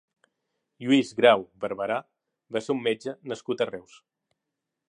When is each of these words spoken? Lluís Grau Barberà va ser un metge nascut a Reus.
Lluís 0.85 1.11
Grau 1.19 1.43
Barberà 1.65 1.99
va 2.57 2.65
ser 2.69 2.77
un 2.77 2.83
metge 2.91 3.17
nascut 3.33 3.63
a 3.67 3.73
Reus. 3.75 4.01